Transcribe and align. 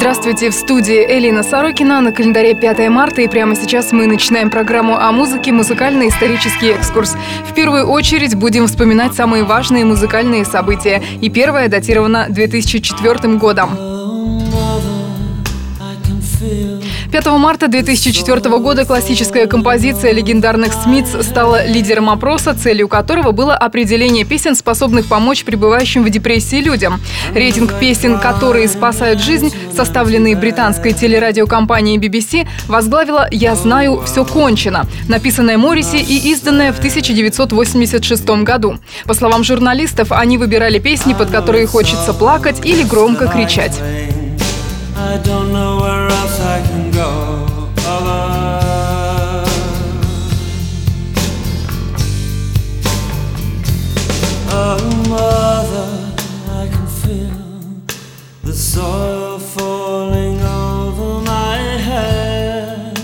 Здравствуйте, 0.00 0.48
в 0.48 0.54
студии 0.54 1.04
Элина 1.06 1.42
Сорокина. 1.42 2.00
На 2.00 2.10
календаре 2.10 2.54
5 2.54 2.88
марта, 2.88 3.20
и 3.20 3.28
прямо 3.28 3.54
сейчас 3.54 3.92
мы 3.92 4.06
начинаем 4.06 4.48
программу 4.48 4.96
о 4.96 5.12
музыке 5.12 5.52
«Музыкальный-исторический 5.52 6.68
экскурс». 6.68 7.16
В 7.46 7.52
первую 7.52 7.86
очередь 7.86 8.34
будем 8.34 8.66
вспоминать 8.66 9.12
самые 9.12 9.44
важные 9.44 9.84
музыкальные 9.84 10.46
события. 10.46 11.02
И 11.20 11.28
первое 11.28 11.68
датировано 11.68 12.28
2004 12.30 13.36
годом. 13.36 13.76
5 17.10 17.26
марта 17.38 17.66
2004 17.66 18.58
года 18.58 18.84
классическая 18.84 19.48
композиция 19.48 20.12
легендарных 20.12 20.72
Смитс 20.72 21.10
стала 21.26 21.66
лидером 21.66 22.08
опроса, 22.08 22.54
целью 22.54 22.86
которого 22.86 23.32
было 23.32 23.56
определение 23.56 24.24
песен, 24.24 24.54
способных 24.54 25.06
помочь 25.06 25.44
пребывающим 25.44 26.04
в 26.04 26.10
депрессии 26.10 26.60
людям. 26.60 27.00
Рейтинг 27.34 27.74
песен, 27.80 28.20
которые 28.20 28.68
спасают 28.68 29.20
жизнь, 29.20 29.52
составленный 29.74 30.36
британской 30.36 30.92
телерадиокомпанией 30.92 31.98
BBC, 31.98 32.46
возглавила 32.68 33.26
«Я 33.32 33.56
знаю, 33.56 34.02
все 34.06 34.24
кончено», 34.24 34.86
написанная 35.08 35.58
Морриси 35.58 35.96
и 35.96 36.30
изданная 36.30 36.72
в 36.72 36.78
1986 36.78 38.24
году. 38.44 38.78
По 39.06 39.14
словам 39.14 39.42
журналистов, 39.42 40.12
они 40.12 40.38
выбирали 40.38 40.78
песни, 40.78 41.14
под 41.14 41.30
которые 41.30 41.66
хочется 41.66 42.14
плакать 42.14 42.64
или 42.64 42.84
громко 42.84 43.26
кричать. 43.26 43.80
I 45.12 45.18
don't 45.18 45.52
know 45.52 45.80
where 45.80 46.06
else 46.06 46.38
I 46.40 46.62
can 46.62 46.92
go. 46.92 47.10
Oh, 54.52 54.78
mother, 55.08 55.90
I 56.60 56.68
can 56.68 56.86
feel 56.86 57.42
the 58.44 58.52
soil 58.52 59.40
falling 59.40 60.40
over 60.42 61.22
my 61.24 61.56
head. 61.88 62.96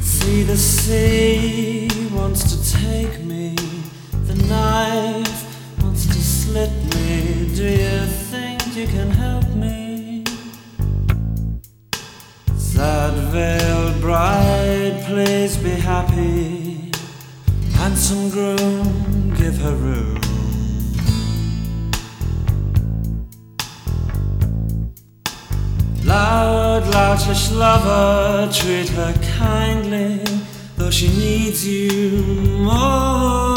See 0.00 0.44
the 0.44 0.56
sea 0.56 1.90
wants 2.10 2.42
to 2.50 2.56
take 2.78 3.20
me, 3.22 3.54
the 4.28 4.34
knife 4.48 5.27
you 7.70 8.06
think 8.30 8.76
you 8.76 8.86
can 8.86 9.10
help 9.10 9.48
me? 9.54 10.24
Sad 12.56 13.14
veiled 13.32 14.00
bride, 14.00 15.02
please 15.06 15.56
be 15.56 15.70
happy. 15.70 16.90
Handsome 17.74 18.30
groom, 18.30 19.34
give 19.34 19.58
her 19.58 19.74
room. 19.74 20.20
Loud, 26.04 26.84
loutish 26.84 27.54
lover, 27.54 28.50
treat 28.52 28.88
her 28.90 29.12
kindly, 29.38 30.24
though 30.76 30.90
she 30.90 31.08
needs 31.08 31.66
you 31.66 32.22
more 32.64 33.47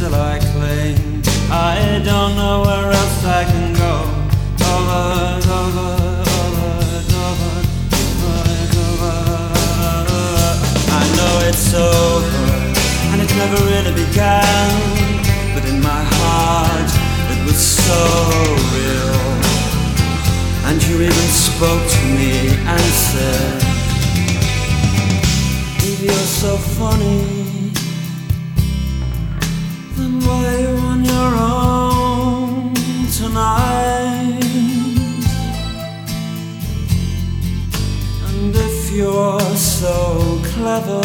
still 0.00 0.14
I 0.14 0.38
cling. 0.38 0.96
I 1.52 2.00
don't 2.02 2.34
know 2.34 2.62
where 2.64 2.90
else 3.00 3.24
I 3.40 3.44
can 3.44 3.74
go. 3.84 3.94
Over, 4.72 5.02
over, 5.60 5.88
over, 6.40 6.70
it's 11.50 11.74
over, 11.74 12.46
and 13.10 13.20
it 13.20 13.30
never 13.42 13.58
really 13.70 13.92
began. 14.04 14.70
But 15.54 15.64
in 15.68 15.82
my 15.82 16.02
heart, 16.16 16.90
it 17.32 17.40
was 17.44 17.60
so 17.86 18.00
real. 18.76 19.20
And 20.66 20.76
you 20.86 20.96
even 21.08 21.28
spoke 21.48 21.84
to 21.96 22.02
me 22.16 22.56
and 22.72 22.86
said, 23.10 23.62
If 25.90 26.00
you're 26.00 26.28
so 26.42 26.56
funny, 26.56 27.39
so 40.86 41.00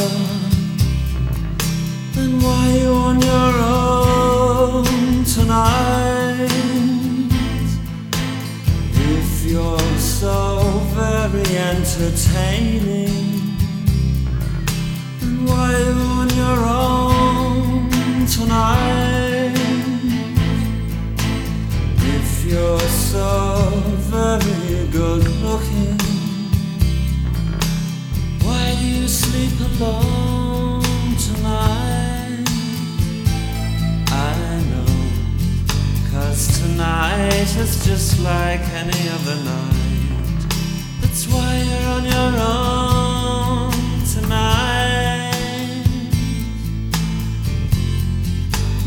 then 2.14 2.32
why 2.42 2.70
are 2.70 2.78
you 2.78 2.94
on 3.10 3.18
your 3.22 3.54
own 3.74 4.86
tonight? 5.26 6.52
If 8.94 9.46
you're 9.46 9.98
so 10.00 10.38
very 11.00 11.58
entertaining, 11.58 13.58
then 15.20 15.36
why 15.46 15.74
are 15.74 15.80
you 15.90 16.00
on 16.20 16.30
your 16.44 16.60
own 16.66 17.90
tonight? 18.38 19.58
If 22.16 22.30
you're 22.46 22.90
so 23.12 23.30
very 24.14 24.88
good 24.88 25.24
alone 29.82 30.82
tonight? 31.18 32.46
I 34.10 34.62
know. 34.70 34.86
Cause 36.12 36.62
tonight 36.62 37.56
is 37.58 37.86
just 37.86 38.20
like 38.22 38.62
any 38.82 39.10
other 39.10 39.36
night. 39.44 40.46
That's 41.02 41.28
why 41.28 41.64
you're 41.68 41.90
on 41.96 42.06
your 42.06 42.32
own 42.40 43.72
tonight. 44.14 45.34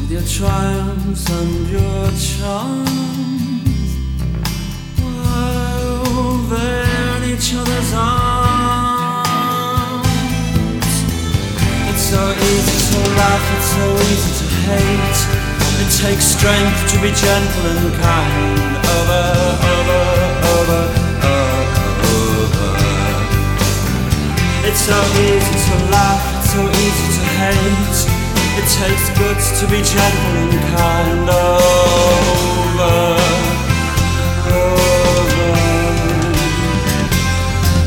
With 0.00 0.10
your 0.10 0.22
triumphs 0.22 1.28
and 1.30 1.68
your 1.68 2.10
charms. 2.26 2.98
In 7.18 7.24
each 7.24 7.54
other's 7.54 7.92
arms. 7.94 8.37
Easy 12.42 12.78
to 12.92 12.98
laugh, 13.16 13.44
it's 13.56 13.70
so 13.74 13.86
easy 14.10 14.32
to 14.40 14.46
hate. 14.68 15.20
It 15.82 15.90
takes 16.02 16.24
strength 16.36 16.78
to 16.92 16.96
be 17.00 17.10
gentle 17.12 17.66
and 17.72 17.94
kind. 18.02 18.76
Over, 18.96 19.22
over, 19.74 20.02
over, 20.52 20.82
over. 22.12 22.70
It's 24.68 24.82
so 24.84 24.98
easy 25.26 25.56
to 25.68 25.74
laugh, 25.90 26.22
it's 26.38 26.50
so 26.52 26.62
easy 26.66 27.08
to 27.18 27.24
hate. 27.40 27.98
It 28.58 28.66
takes 28.74 29.06
guts 29.18 29.46
to 29.60 29.66
be 29.68 29.80
gentle 29.82 30.34
and 30.42 30.54
kind. 30.76 31.30
Over, 31.30 32.96
over. 34.50 35.48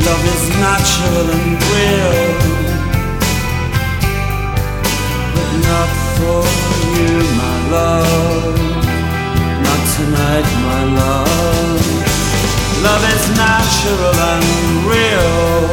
Love 0.05 0.23
is 0.33 0.43
natural 0.59 1.27
and 1.35 1.59
real, 1.69 2.60
not 5.69 5.89
for 6.17 6.41
you, 6.97 7.15
my 7.41 7.57
love. 7.77 8.57
Not 9.65 9.81
tonight, 9.95 10.47
my 10.69 10.83
love. 11.01 11.81
Love 12.83 13.03
is 13.15 13.25
natural 13.37 14.15
and 14.33 14.47
real, 14.89 15.67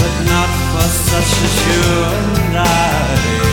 but 0.00 0.14
not 0.32 0.50
for 0.70 0.88
such 1.10 1.32
as 1.46 1.54
you 1.68 1.82
and 2.18 2.56
I, 2.58 3.45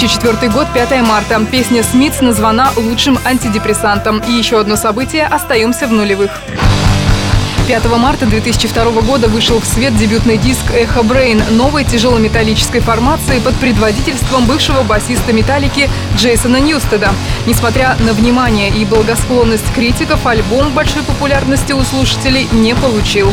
2004 0.00 0.50
год, 0.50 0.66
5 0.72 1.02
марта. 1.02 1.38
Песня 1.44 1.82
«Smiths» 1.82 2.22
названа 2.22 2.70
лучшим 2.74 3.18
антидепрессантом. 3.22 4.22
И 4.26 4.32
еще 4.32 4.58
одно 4.58 4.76
событие 4.76 5.26
«Остаемся 5.26 5.86
в 5.86 5.92
нулевых». 5.92 6.30
5 7.66 7.84
марта 7.98 8.24
2002 8.24 9.02
года 9.02 9.28
вышел 9.28 9.60
в 9.60 9.66
свет 9.66 9.94
дебютный 9.94 10.38
диск 10.38 10.70
«Echobrain» 10.72 11.42
новой 11.50 11.84
тяжелометаллической 11.84 12.80
формации 12.80 13.40
под 13.40 13.54
предводительством 13.56 14.46
бывшего 14.46 14.82
басиста 14.84 15.34
«Металлики» 15.34 15.90
Джейсона 16.16 16.56
Ньюстеда. 16.56 17.10
Несмотря 17.46 17.94
на 17.98 18.14
внимание 18.14 18.70
и 18.70 18.86
благосклонность 18.86 19.70
критиков, 19.74 20.24
альбом 20.24 20.72
большой 20.72 21.02
популярности 21.02 21.72
у 21.72 21.84
слушателей 21.84 22.48
не 22.52 22.74
получил. 22.74 23.30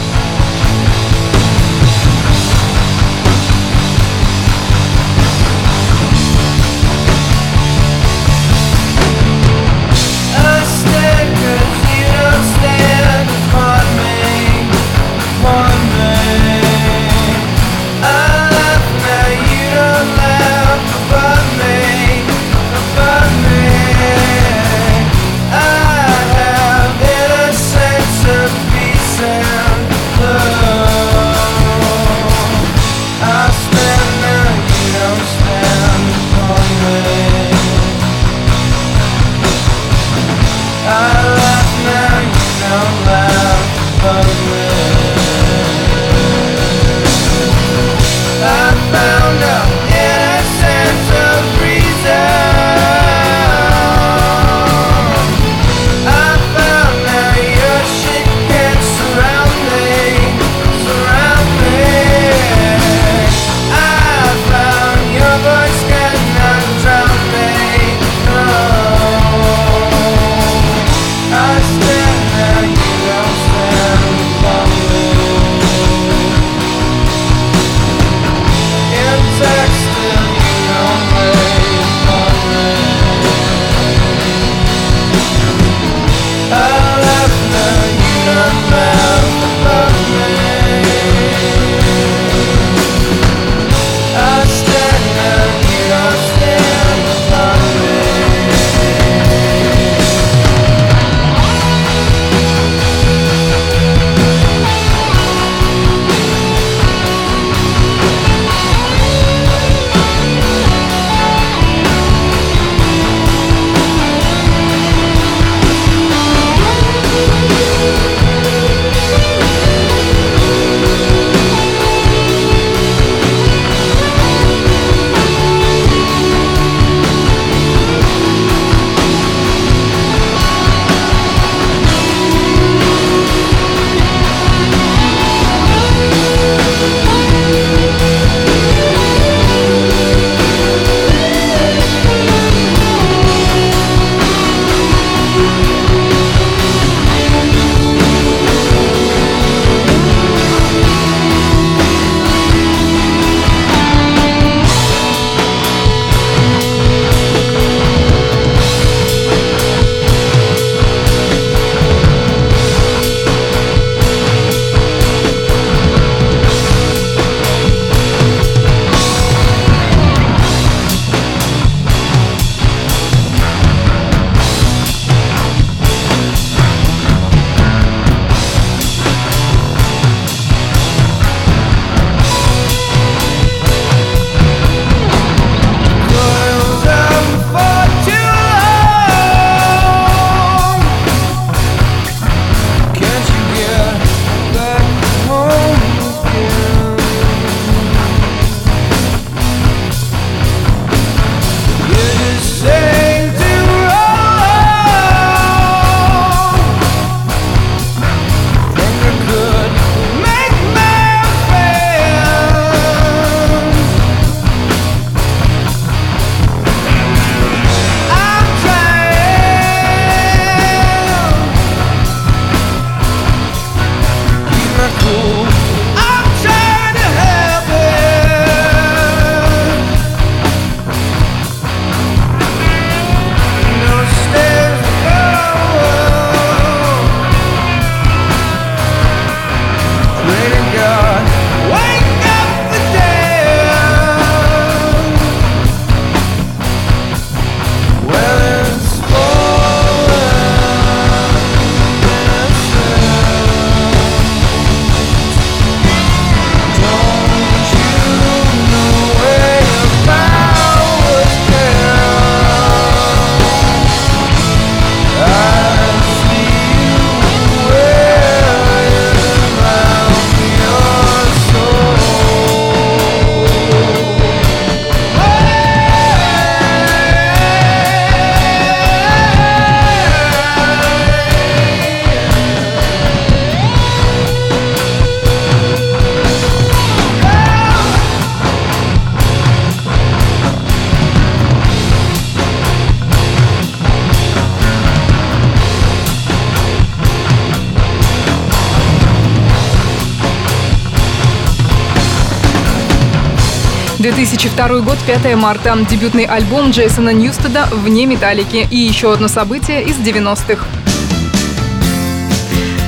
2002 304.48 304.80
год, 304.82 304.98
5 305.06 305.36
марта. 305.36 305.78
Дебютный 305.90 306.24
альбом 306.24 306.72
Джейсона 306.72 307.10
Ньюстеда 307.10 307.68
«Вне 307.72 308.06
металлики». 308.06 308.68
И 308.72 308.78
еще 308.78 309.12
одно 309.12 309.28
событие 309.28 309.84
из 309.84 309.98
90-х. 309.98 310.87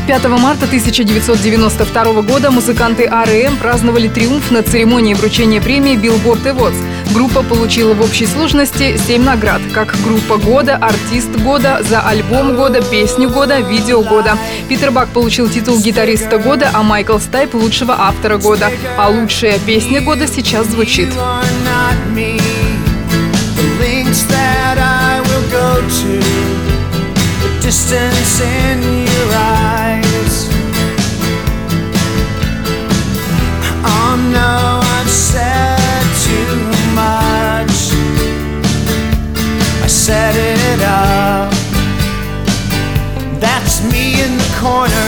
5 0.09 0.25
марта 0.39 0.65
1992 0.65 2.21
года 2.23 2.49
музыканты 2.49 3.05
R.E.M. 3.05 3.57
праздновали 3.57 4.07
триумф 4.07 4.49
на 4.49 4.63
церемонии 4.63 5.13
вручения 5.13 5.61
премии 5.61 5.93
Billboard 5.95 6.43
Awards. 6.45 7.13
Группа 7.13 7.43
получила 7.43 7.93
в 7.93 8.01
общей 8.01 8.25
сложности 8.25 8.97
7 8.97 9.23
наград, 9.23 9.61
как 9.71 9.95
группа 10.03 10.37
года, 10.37 10.77
артист 10.77 11.29
года, 11.35 11.83
за 11.87 12.01
альбом 12.01 12.55
года, 12.55 12.81
песню 12.81 13.29
года, 13.29 13.59
видео 13.59 14.01
года. 14.01 14.35
Питер 14.67 14.89
Бак 14.89 15.09
получил 15.09 15.47
титул 15.47 15.79
гитариста 15.79 16.39
года, 16.39 16.71
а 16.73 16.81
Майкл 16.81 17.19
Стайп– 17.19 17.53
лучшего 17.53 17.93
автора 17.99 18.39
года. 18.39 18.71
А 18.97 19.09
лучшая 19.09 19.59
песня 19.59 20.01
года 20.01 20.25
сейчас 20.25 20.65
звучит. 20.65 21.09
distance 27.69 28.41
in 28.41 28.81
your 29.05 29.28
That's 43.39 43.81
me 43.91 44.21
in 44.23 44.37
the 44.37 44.49
corner. 44.59 44.98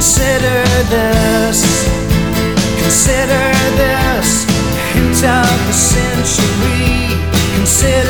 Consider 0.00 0.64
this, 0.88 1.60
consider 2.80 3.52
this 3.76 4.44
hint 4.94 5.22
of 5.28 5.58
the 5.66 5.74
century. 5.74 7.20
Consider 7.56 8.09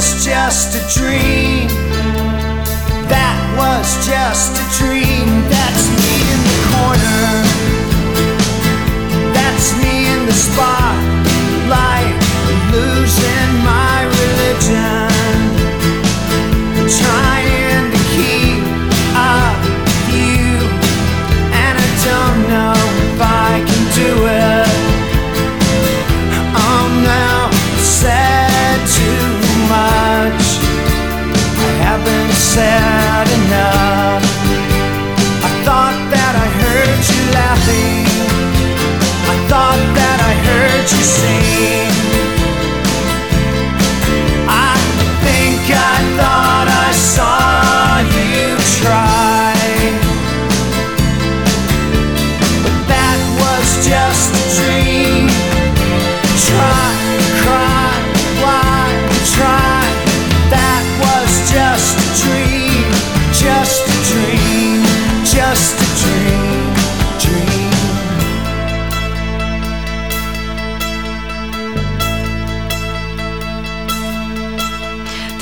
was 0.00 0.24
just 0.24 0.74
a 0.76 0.98
dream. 0.98 1.68
That 3.12 3.36
was 3.60 4.00
just 4.08 4.56
a 4.56 4.64
dream. 4.80 5.28
That's 5.52 5.84
me 6.00 6.12
in 6.32 6.40
the 6.48 6.58
corner. 6.72 7.20
That's 9.36 9.76
me 9.76 10.08
in 10.08 10.24
the 10.24 10.32
spotlight, 10.32 11.19
you 40.92 41.04
say 41.04 41.39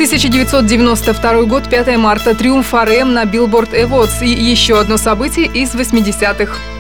1992 0.09 1.43
год, 1.43 1.69
5 1.69 1.99
марта, 1.99 2.35
триумф 2.35 2.73
РМ 2.73 3.13
на 3.13 3.25
Billboard 3.25 3.75
Awards 3.75 4.25
и 4.25 4.31
еще 4.31 4.81
одно 4.81 4.97
событие 4.97 5.45
из 5.45 5.75
80-х. 5.75 6.78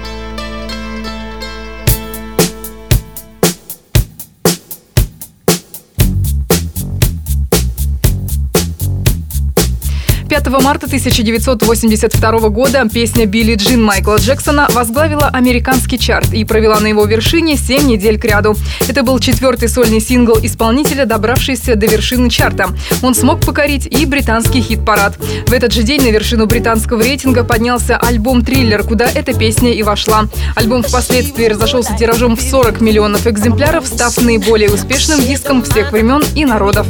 5 10.38 10.62
марта 10.62 10.86
1982 10.86 12.48
года 12.50 12.88
песня 12.88 13.26
«Билли 13.26 13.56
Джин» 13.56 13.82
Майкла 13.82 14.18
Джексона 14.18 14.68
возглавила 14.72 15.26
американский 15.32 15.98
чарт 15.98 16.32
и 16.32 16.44
провела 16.44 16.78
на 16.78 16.86
его 16.86 17.04
вершине 17.06 17.56
7 17.56 17.88
недель 17.88 18.20
кряду. 18.20 18.54
Это 18.86 19.02
был 19.02 19.18
четвертый 19.18 19.68
сольный 19.68 20.00
сингл 20.00 20.38
исполнителя, 20.40 21.06
добравшийся 21.06 21.74
до 21.74 21.86
вершины 21.86 22.30
чарта. 22.30 22.68
Он 23.02 23.16
смог 23.16 23.44
покорить 23.44 23.86
и 23.86 24.06
британский 24.06 24.62
хит-парад. 24.62 25.16
В 25.48 25.52
этот 25.52 25.72
же 25.72 25.82
день 25.82 26.02
на 26.02 26.10
вершину 26.10 26.46
британского 26.46 27.02
рейтинга 27.02 27.42
поднялся 27.42 27.96
альбом 27.96 28.44
«Триллер», 28.44 28.84
куда 28.84 29.10
эта 29.12 29.36
песня 29.36 29.74
и 29.74 29.82
вошла. 29.82 30.26
Альбом 30.54 30.84
впоследствии 30.84 31.46
разошелся 31.46 31.96
тиражом 31.98 32.36
в 32.36 32.42
40 32.42 32.80
миллионов 32.80 33.26
экземпляров, 33.26 33.88
став 33.88 34.16
наиболее 34.22 34.70
успешным 34.70 35.20
диском 35.20 35.64
всех 35.64 35.90
времен 35.90 36.22
и 36.36 36.44
народов. 36.44 36.86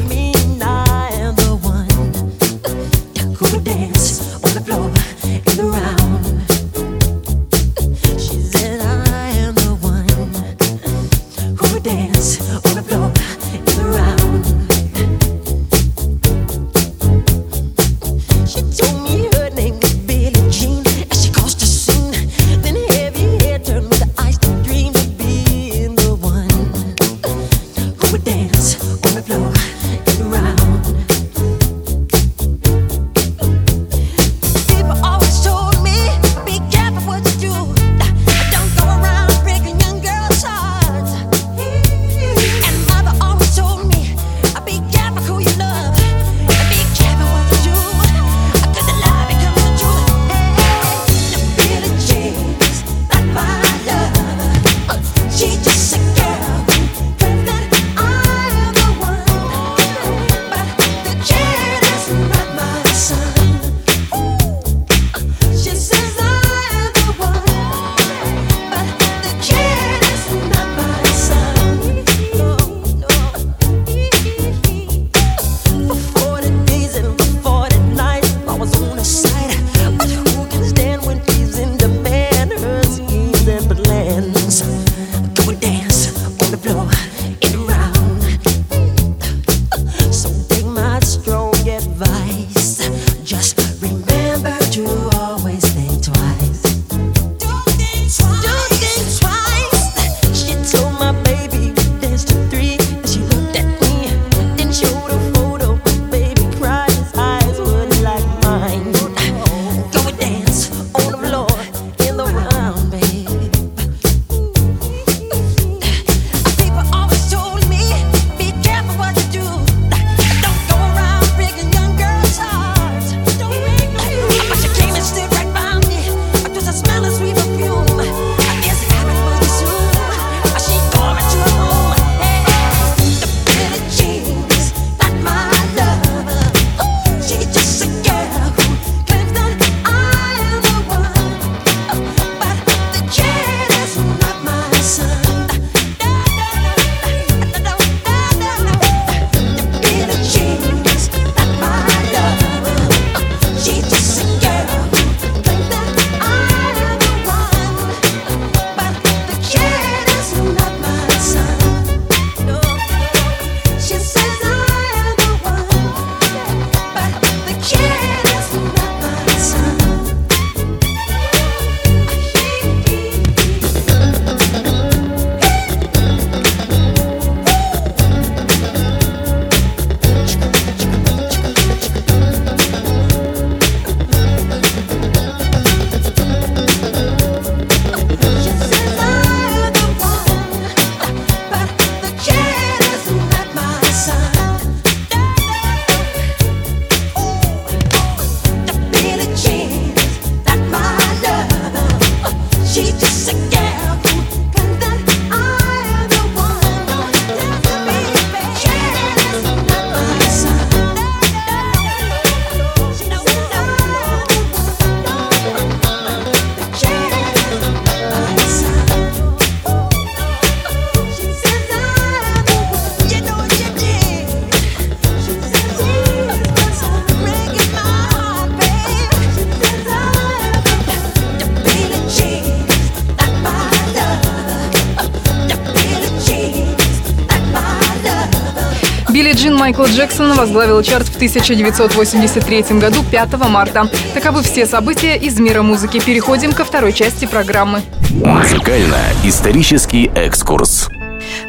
Майкла 239.69 239.85
Джексона 239.85 240.35
возглавил 240.35 240.83
чарт 240.83 241.09
в 241.09 241.17
1983 241.17 242.79
году 242.81 243.05
5 243.11 243.33
марта. 243.51 243.91
Таковы 244.15 244.43
все 244.43 244.65
события 244.65 245.15
из 245.15 245.39
мира 245.39 245.61
музыки. 245.61 246.01
Переходим 246.01 246.53
ко 246.55 246.65
второй 246.65 246.95
части 246.95 247.27
программы. 247.27 247.83
Музыкально-исторический 248.25 250.11
экскурс. 250.15 250.89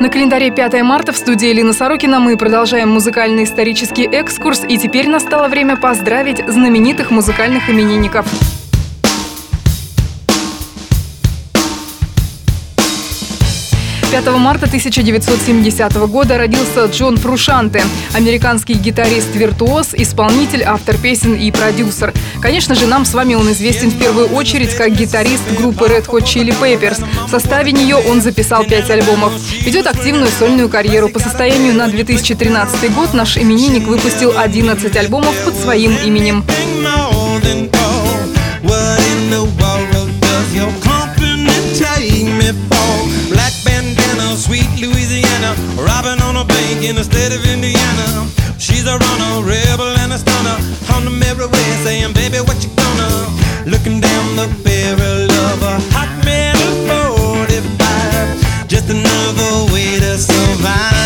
На 0.01 0.09
календаре 0.09 0.51
5 0.51 0.81
марта 0.83 1.13
в 1.13 1.15
студии 1.15 1.49
Элина 1.49 1.71
Сорокина 1.71 2.19
мы 2.19 2.35
продолжаем 2.35 2.89
музыкальный 2.89 3.45
исторический 3.45 4.05
экскурс. 4.05 4.63
И 4.67 4.77
теперь 4.77 5.07
настало 5.07 5.47
время 5.47 5.77
поздравить 5.77 6.43
знаменитых 6.45 7.11
музыкальных 7.11 7.69
именинников. 7.69 8.25
5 14.21 14.37
марта 14.37 14.65
1970 14.65 15.93
года 16.09 16.37
родился 16.37 16.87
Джон 16.87 17.15
Фрушанте, 17.15 17.85
американский 18.13 18.73
гитарист-виртуоз, 18.73 19.93
исполнитель, 19.93 20.63
автор 20.63 20.97
песен 20.97 21.35
и 21.35 21.49
продюсер. 21.51 22.13
Конечно 22.41 22.75
же, 22.75 22.85
нам 22.85 23.05
с 23.05 23.13
вами 23.13 23.35
он 23.35 23.49
известен 23.53 23.91
в 23.91 23.97
первую 23.97 24.27
очередь 24.27 24.75
как 24.75 24.91
гитарист 24.91 25.43
группы 25.57 25.85
Red 25.85 26.07
Hot 26.07 26.23
Chili 26.23 26.53
Peppers. 26.59 27.01
В 27.27 27.29
составе 27.29 27.71
нее 27.71 27.95
он 27.95 28.21
записал 28.21 28.65
пять 28.65 28.89
альбомов. 28.89 29.31
Ведет 29.61 29.87
активную 29.87 30.27
сольную 30.37 30.67
карьеру. 30.67 31.07
По 31.07 31.19
состоянию 31.19 31.73
на 31.73 31.87
2013 31.87 32.93
год 32.93 33.13
наш 33.13 33.37
именинник 33.37 33.87
выпустил 33.87 34.33
11 34.37 34.97
альбомов 34.97 35.35
под 35.45 35.55
своим 35.55 35.95
именем. 35.95 36.43
In 46.83 46.95
the 46.95 47.03
state 47.03 47.33
of 47.33 47.43
Indiana. 47.45 48.27
She's 48.57 48.85
a 48.85 48.97
runner, 48.97 49.43
rebel 49.43 49.91
and 49.99 50.13
a 50.13 50.17
stunner. 50.17 50.57
On 50.95 51.03
the 51.03 51.11
mirror 51.11 51.47
way 51.47 51.69
saying, 51.83 52.13
baby, 52.13 52.37
what 52.37 52.63
you 52.63 52.69
gonna? 52.75 53.09
Looking 53.65 53.99
down 53.99 54.35
the 54.35 54.47
barrel 54.63 55.31
of 55.51 55.61
a 55.61 55.75
hot 55.91 56.09
metal 56.23 56.71
45. 57.43 58.67
Just 58.67 58.89
another 58.89 59.73
way 59.73 59.99
to 59.99 60.17
survive. 60.17 60.99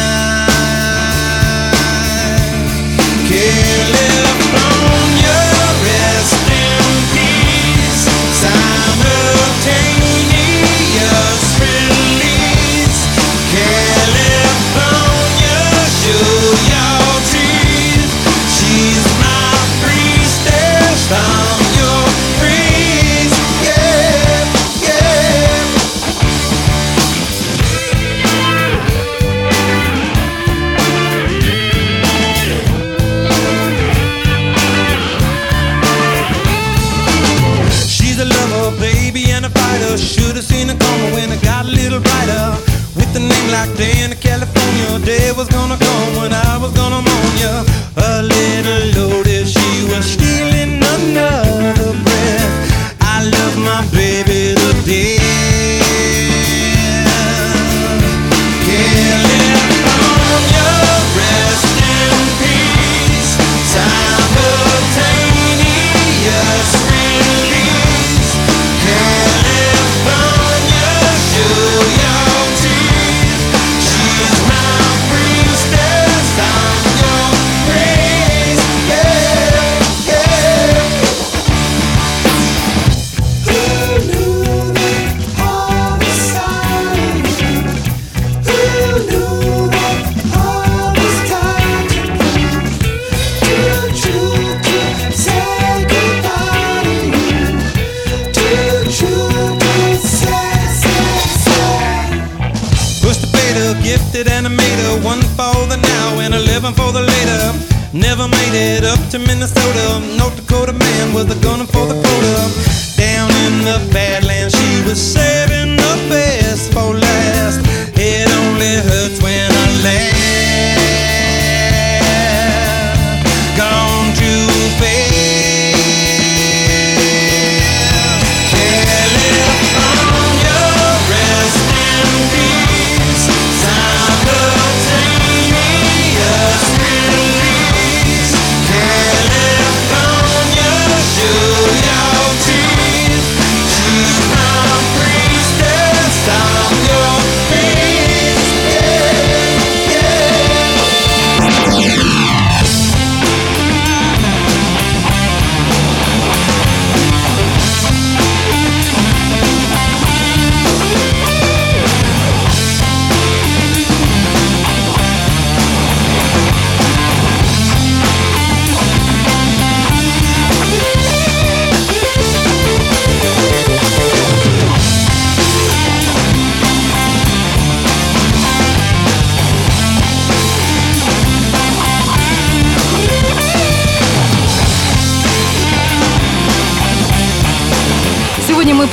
up 112.40 112.52
down 112.96 113.30
in 113.46 113.64
the 113.64 113.80
Badlands. 113.92 114.56
She 114.56 114.84
was 114.84 115.00
saving 115.02 115.76
the 115.76 115.96
best 116.10 116.74
for 116.74 117.03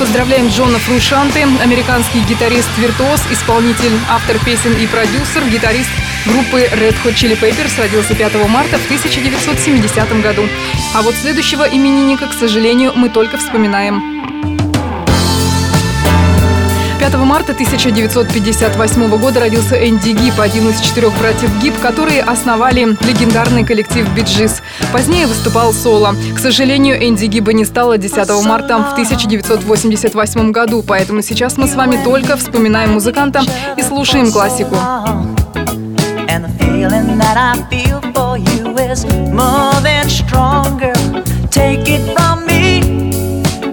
поздравляем 0.01 0.47
Джона 0.47 0.79
Фрушанте, 0.79 1.47
американский 1.61 2.21
гитарист-виртуоз, 2.21 3.21
исполнитель, 3.31 3.91
автор 4.09 4.43
песен 4.43 4.73
и 4.73 4.87
продюсер, 4.87 5.47
гитарист 5.47 5.91
группы 6.25 6.61
Red 6.61 6.95
Hot 7.03 7.13
Chili 7.13 7.39
Peppers 7.39 7.79
родился 7.79 8.15
5 8.15 8.47
марта 8.49 8.79
в 8.79 8.85
1970 8.85 10.21
году. 10.23 10.41
А 10.95 11.03
вот 11.03 11.13
следующего 11.13 11.65
именинника, 11.65 12.25
к 12.25 12.33
сожалению, 12.33 12.93
мы 12.95 13.09
только 13.09 13.37
вспоминаем. 13.37 14.50
5 17.11 17.25
марта 17.25 17.51
1958 17.51 19.17
года 19.17 19.41
родился 19.41 19.75
Энди 19.75 20.11
Гиб, 20.11 20.39
один 20.39 20.69
из 20.69 20.79
четырех 20.79 21.17
братьев 21.19 21.51
Гиб, 21.61 21.77
которые 21.81 22.21
основали 22.21 22.95
легендарный 23.01 23.65
коллектив 23.65 24.07
Биджис. 24.15 24.61
Позднее 24.93 25.27
выступал 25.27 25.73
соло. 25.73 26.15
К 26.33 26.39
сожалению, 26.39 26.95
Энди 27.05 27.25
Гиба 27.25 27.51
не 27.51 27.65
стало 27.65 27.97
10 27.97 28.15
марта 28.45 28.77
в 28.77 28.93
1988 28.93 30.51
году, 30.51 30.83
поэтому 30.87 31.21
сейчас 31.21 31.57
мы 31.57 31.67
с 31.67 31.75
вами 31.75 32.01
только 32.01 32.37
вспоминаем 32.37 32.93
музыканта 32.93 33.41
и 33.75 33.81
слушаем 33.81 34.31
классику. 34.31 34.77
Take 41.51 41.89
it 41.89 42.15
from 42.15 42.45
me 42.47 42.81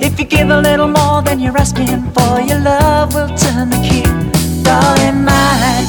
If 0.01 0.19
you 0.19 0.27
give 0.27 0.51
a 0.51 0.61
little 0.61 0.89
more 0.89 1.08
than 1.39 1.45
you're 1.45 1.59
asking 1.59 2.03
for, 2.13 2.41
your 2.41 2.59
love 2.61 3.15
will 3.15 3.29
turn 3.37 3.71
the 3.71 3.77
key. 3.77 4.03
Darling, 4.63 5.25
mine. 5.25 5.87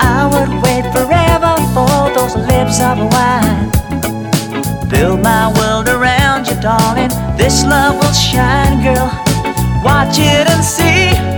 I 0.00 0.28
would 0.32 0.50
wait 0.64 0.84
forever 0.92 1.54
for 1.74 2.10
those 2.14 2.34
lips 2.34 2.80
of 2.80 2.98
wine. 3.12 3.70
Build 4.88 5.20
my 5.22 5.52
world 5.58 5.88
around 5.88 6.48
you, 6.48 6.60
darling. 6.60 7.10
This 7.36 7.64
love 7.64 7.94
will 7.94 8.12
shine, 8.12 8.82
girl. 8.82 9.10
Watch 9.84 10.18
it 10.18 10.48
and 10.48 10.64
see. 10.64 11.31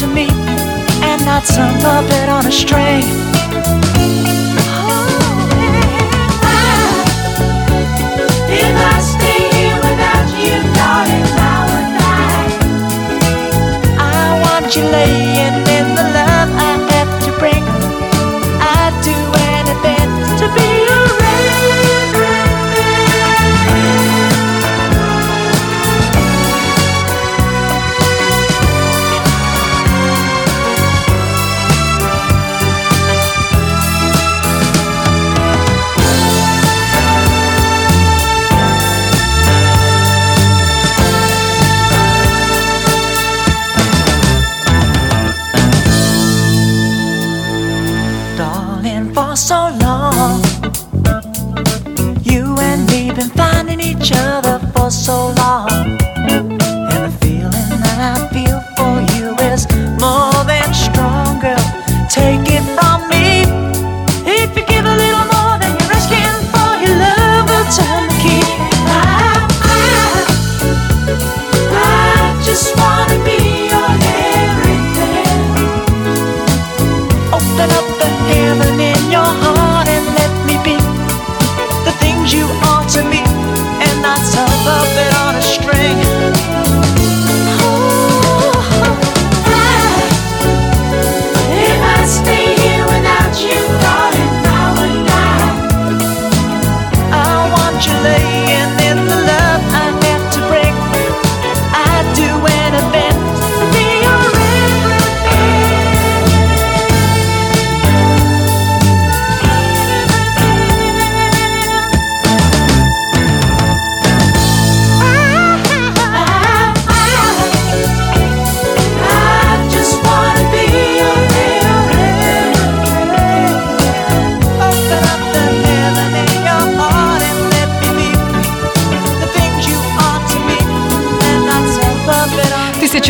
to 0.00 0.06
me 0.06 0.28
and 1.02 1.22
not 1.26 1.44
some 1.44 1.78
puppet 1.80 2.30
on 2.30 2.46
a 2.46 2.52
string. 2.52 3.99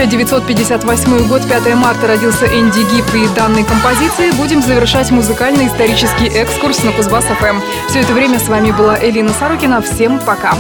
1958 0.01 1.29
год, 1.29 1.47
5 1.47 1.75
марта, 1.75 2.07
родился 2.07 2.47
Энди 2.47 2.81
Гиб, 2.91 3.05
и 3.15 3.29
данной 3.37 3.65
композиции 3.65 4.31
будем 4.31 4.63
завершать 4.63 5.11
музыкальный 5.11 5.67
исторический 5.67 6.27
экскурс 6.27 6.83
на 6.85 6.93
Кузбасс 6.93 7.27
ФМ. 7.27 7.45
Эм. 7.45 7.63
Все 7.87 8.01
это 8.01 8.15
время 8.15 8.39
с 8.39 8.49
вами 8.49 8.71
была 8.71 8.99
Элина 8.99 9.31
Сорокина. 9.39 9.83
Всем 9.83 10.19
пока. 10.21 10.55